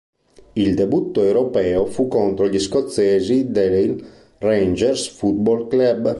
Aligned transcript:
Il 0.55 0.73
debutto 0.73 1.21
europeo 1.21 1.85
fu 1.85 2.07
contro 2.07 2.47
gli 2.49 2.57
scozzesi 2.57 3.51
del 3.51 4.03
Rangers 4.39 5.07
Football 5.09 5.67
Club. 5.67 6.09